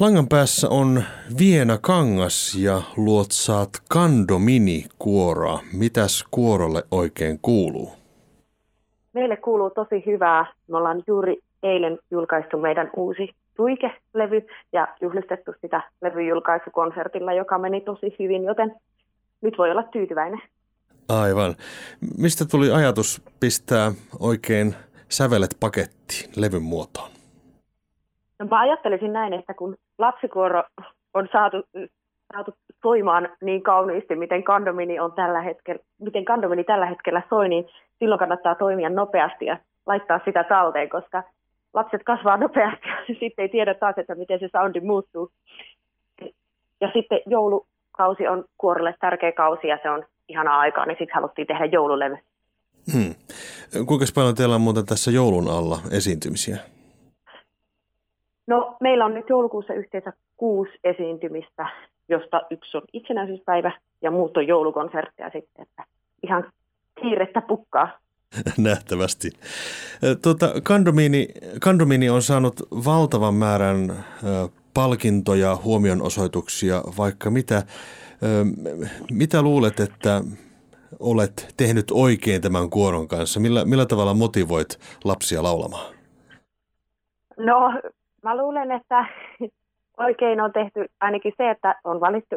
Langan 0.00 0.28
päässä 0.28 0.68
on 0.68 1.02
Viena 1.38 1.78
Kangas 1.78 2.54
ja 2.54 2.82
luotsaat 2.96 3.70
Kandomini 3.88 4.84
kuoroa. 4.98 5.60
Mitäs 5.72 6.24
kuorolle 6.30 6.82
oikein 6.90 7.38
kuuluu? 7.42 7.92
Meille 9.12 9.36
kuuluu 9.36 9.70
tosi 9.70 10.02
hyvää. 10.06 10.46
Me 10.68 10.76
ollaan 10.76 11.02
juuri 11.06 11.36
eilen 11.62 11.98
julkaistu 12.10 12.58
meidän 12.58 12.90
uusi 12.96 13.28
Tuike-levy 13.56 14.46
ja 14.72 14.88
juhlistettu 15.00 15.52
sitä 15.60 15.82
levyjulkaisukonsertilla, 16.02 17.32
joka 17.32 17.58
meni 17.58 17.80
tosi 17.80 18.16
hyvin, 18.18 18.44
joten 18.44 18.74
nyt 19.40 19.58
voi 19.58 19.70
olla 19.70 19.82
tyytyväinen. 19.82 20.42
Aivan. 21.08 21.54
Mistä 22.18 22.44
tuli 22.44 22.72
ajatus 22.72 23.22
pistää 23.40 23.92
oikein 24.20 24.74
sävelet 25.08 25.56
pakettiin 25.60 26.30
levyn 26.36 26.62
muotoon? 26.62 27.13
No 28.38 28.46
mä 28.46 28.60
ajattelisin 28.60 29.12
näin, 29.12 29.32
että 29.32 29.54
kun 29.54 29.76
lapsikuoro 29.98 30.62
on 31.14 31.28
saatu, 31.32 31.56
saatu 32.32 32.54
soimaan 32.82 33.28
niin 33.42 33.62
kauniisti, 33.62 34.16
miten 34.16 34.44
kandomini, 34.44 35.00
on 35.00 35.12
tällä 35.12 35.42
hetkellä, 35.42 35.82
miten 36.00 36.24
kandomini 36.24 36.64
tällä 36.64 36.86
hetkellä 36.86 37.22
soi, 37.30 37.48
niin 37.48 37.66
silloin 37.98 38.18
kannattaa 38.18 38.54
toimia 38.54 38.90
nopeasti 38.90 39.44
ja 39.44 39.58
laittaa 39.86 40.20
sitä 40.24 40.44
talteen, 40.44 40.88
koska 40.88 41.22
lapset 41.74 42.02
kasvaa 42.04 42.36
nopeasti 42.36 42.88
ja 42.88 43.14
sitten 43.20 43.42
ei 43.42 43.48
tiedä 43.48 43.74
taas, 43.74 43.98
että 43.98 44.14
miten 44.14 44.40
se 44.40 44.48
soundi 44.52 44.80
muuttuu. 44.80 45.30
Ja 46.80 46.90
sitten 46.92 47.20
joulukausi 47.26 48.28
on 48.28 48.44
kuorolle 48.58 48.94
tärkeä 49.00 49.32
kausi 49.32 49.66
ja 49.66 49.78
se 49.82 49.90
on 49.90 50.04
ihana 50.28 50.58
aikaa, 50.58 50.86
niin 50.86 50.96
sitten 50.98 51.14
haluttiin 51.14 51.46
tehdä 51.46 51.64
joululevy. 51.64 52.16
Hmm. 52.92 53.14
Kuinka 53.86 54.06
paljon 54.14 54.34
teillä 54.34 54.54
on 54.54 54.60
muuten 54.60 54.86
tässä 54.86 55.10
joulun 55.10 55.48
alla 55.48 55.78
esiintymisiä? 55.90 56.73
No, 58.46 58.76
meillä 58.80 59.04
on 59.04 59.14
nyt 59.14 59.28
joulukuussa 59.28 59.74
yhteensä 59.74 60.12
kuusi 60.36 60.72
esiintymistä, 60.84 61.66
josta 62.08 62.40
yksi 62.50 62.76
on 62.76 62.82
itsenäisyyspäivä 62.92 63.72
ja 64.02 64.10
muut 64.10 64.36
on 64.36 64.46
joulukonsertteja 64.46 65.30
sitten, 65.32 65.62
että 65.62 65.84
ihan 66.22 66.52
kiirettä 67.00 67.40
pukkaa. 67.40 67.98
Nähtävästi. 68.58 69.30
Tuota, 70.22 70.52
Kandomini, 70.62 71.28
Kandomini 71.60 72.10
on 72.10 72.22
saanut 72.22 72.54
valtavan 72.70 73.34
määrän 73.34 74.04
palkintoja, 74.74 75.56
huomionosoituksia, 75.64 76.82
vaikka 76.98 77.30
mitä. 77.30 77.62
Mitä 79.10 79.42
luulet, 79.42 79.80
että 79.80 80.22
olet 81.00 81.54
tehnyt 81.56 81.84
oikein 81.92 82.42
tämän 82.42 82.70
kuoron 82.70 83.08
kanssa? 83.08 83.40
Millä, 83.40 83.64
millä 83.64 83.86
tavalla 83.86 84.14
motivoit 84.14 84.78
lapsia 85.04 85.42
laulamaan? 85.42 85.94
No 87.36 87.80
Mä 88.24 88.36
luulen, 88.36 88.72
että 88.72 89.04
oikein 90.06 90.40
on 90.40 90.52
tehty 90.52 90.86
ainakin 91.00 91.32
se, 91.36 91.50
että 91.50 91.74
on 91.84 92.00
valittu 92.00 92.36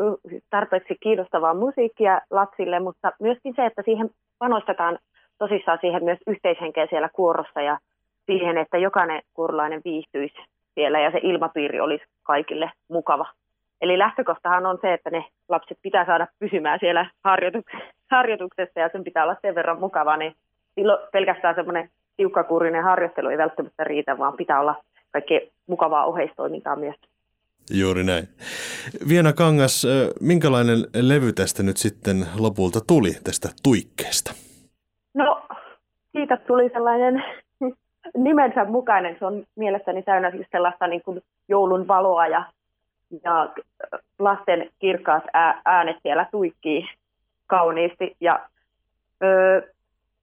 tarpeeksi 0.49 0.95
kiinnostavaa 0.99 1.53
musiikkia 1.53 2.21
lapsille, 2.31 2.79
mutta 2.79 3.11
myöskin 3.19 3.53
se, 3.55 3.65
että 3.65 3.81
siihen 3.85 4.09
panostetaan 4.39 4.99
tosissaan 5.37 5.77
siihen 5.81 6.03
myös 6.03 6.19
yhteishenkeä 6.27 6.87
siellä 6.89 7.09
kuorossa 7.09 7.61
ja 7.61 7.77
siihen, 8.25 8.57
että 8.57 8.77
jokainen 8.77 9.21
kuorolainen 9.33 9.81
viihtyisi 9.85 10.35
siellä 10.75 10.99
ja 10.99 11.11
se 11.11 11.19
ilmapiiri 11.23 11.79
olisi 11.79 12.05
kaikille 12.23 12.71
mukava. 12.89 13.25
Eli 13.81 13.97
lähtökohtahan 13.97 14.65
on 14.65 14.77
se, 14.81 14.93
että 14.93 15.09
ne 15.09 15.25
lapset 15.49 15.77
pitää 15.81 16.05
saada 16.05 16.27
pysymään 16.39 16.79
siellä 16.79 17.09
harjoituksessa 18.09 18.79
ja 18.79 18.89
sen 18.89 19.03
pitää 19.03 19.23
olla 19.23 19.35
sen 19.41 19.55
verran 19.55 19.79
mukava, 19.79 20.17
niin 20.17 20.35
silloin 20.75 20.99
pelkästään 21.11 21.55
semmoinen 21.55 21.89
tiukkakurinen 22.17 22.83
harjoittelu 22.83 23.29
ei 23.29 23.37
välttämättä 23.37 23.83
riitä, 23.83 24.17
vaan 24.17 24.37
pitää 24.37 24.59
olla 24.59 24.75
kaikkea 25.11 25.39
mukavaa 25.67 26.05
oheistoimintaa 26.05 26.75
myös. 26.75 26.95
Juuri 27.71 28.03
näin. 28.03 28.27
Viena 29.09 29.33
Kangas, 29.33 29.87
minkälainen 30.21 30.77
levy 31.01 31.33
tästä 31.33 31.63
nyt 31.63 31.77
sitten 31.77 32.25
lopulta 32.39 32.79
tuli 32.87 33.11
tästä 33.23 33.49
tuikkeesta? 33.63 34.33
No, 35.13 35.41
siitä 36.11 36.37
tuli 36.37 36.69
sellainen 36.73 37.23
nimensä 38.27 38.65
mukainen. 38.65 39.15
Se 39.19 39.25
on 39.25 39.45
mielestäni 39.55 40.03
täynnä 40.03 40.31
siis 40.31 40.47
sellaista 40.51 40.87
niin 40.87 41.01
kuin 41.01 41.21
joulun 41.47 41.87
valoa 41.87 42.27
ja, 42.27 42.43
ja 43.23 43.53
lasten 44.19 44.69
kirkkaat 44.79 45.23
äänet 45.65 45.97
siellä 46.03 46.25
tuikkii 46.31 46.89
kauniisti. 47.47 48.15
Ja 48.21 48.39
öö, 49.23 49.61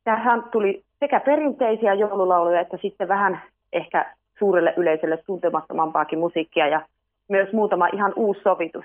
tähän 0.04 0.44
tuli 0.52 0.84
sekä 1.00 1.20
perinteisiä 1.20 1.94
joululauluja 1.94 2.60
että 2.60 2.78
sitten 2.82 3.08
vähän 3.08 3.42
ehkä 3.72 4.14
suurelle 4.38 4.74
yleisölle 4.76 5.18
tuntemattomampaakin 5.26 6.18
musiikkia 6.18 6.68
ja 6.68 6.86
myös 7.28 7.52
muutama 7.52 7.88
ihan 7.92 8.12
uusi 8.16 8.40
sovitus, 8.42 8.84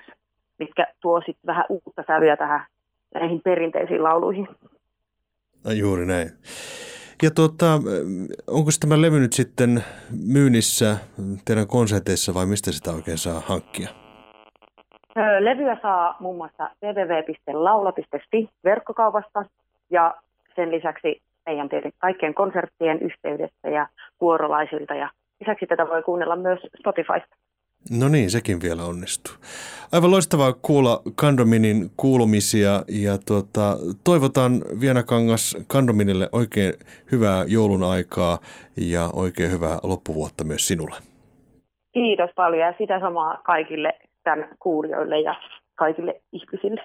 mitkä 0.58 0.86
tuo 1.00 1.20
sitten 1.20 1.46
vähän 1.46 1.64
uutta 1.68 2.04
sävyä 2.06 2.36
tähän 2.36 2.66
näihin 3.14 3.40
perinteisiin 3.44 4.02
lauluihin. 4.02 4.48
No, 5.64 5.70
juuri 5.70 6.06
näin. 6.06 6.28
Ja 7.22 7.30
tuota, 7.30 7.66
onko 8.46 8.70
tämä 8.80 9.02
levy 9.02 9.20
nyt 9.20 9.32
sitten 9.32 9.84
myynnissä 10.32 10.96
teidän 11.44 11.66
konserteissa 11.66 12.34
vai 12.34 12.46
mistä 12.46 12.72
sitä 12.72 12.90
oikein 12.90 13.18
saa 13.18 13.40
hankkia? 13.46 13.88
Levyä 15.40 15.76
saa 15.82 16.16
muun 16.20 16.36
muassa 16.36 16.70
www.laula.fi 16.82 18.48
verkkokaupasta 18.64 19.44
ja 19.90 20.14
sen 20.56 20.70
lisäksi 20.70 21.22
meidän 21.46 21.68
kaikkien 21.98 22.34
konserttien 22.34 23.00
yhteydessä 23.00 23.68
ja 23.68 23.88
vuorolaisilta 24.20 24.94
ja 24.94 25.10
Lisäksi 25.40 25.66
tätä 25.66 25.88
voi 25.88 26.02
kuunnella 26.02 26.36
myös 26.36 26.60
Spotifysta. 26.78 27.36
No 28.00 28.08
niin, 28.08 28.30
sekin 28.30 28.58
vielä 28.62 28.82
onnistuu. 28.84 29.34
Aivan 29.92 30.10
loistavaa 30.10 30.52
kuulla 30.52 31.02
Kandominin 31.16 31.90
kuulumisia 31.96 32.72
ja 32.88 33.18
tuota, 33.26 33.76
toivotan 34.04 34.52
Vienakangas 34.80 35.56
Kandominille 35.66 36.28
oikein 36.32 36.72
hyvää 37.12 37.44
joulun 37.48 37.82
aikaa 37.82 38.38
ja 38.76 39.10
oikein 39.12 39.50
hyvää 39.50 39.78
loppuvuotta 39.82 40.44
myös 40.44 40.68
sinulle. 40.68 40.96
Kiitos 41.92 42.30
paljon 42.36 42.66
ja 42.66 42.74
sitä 42.78 43.00
samaa 43.00 43.40
kaikille 43.44 43.92
tämän 44.24 44.48
kuulijoille 44.58 45.20
ja 45.20 45.34
kaikille 45.74 46.20
ihmisille. 46.32 46.82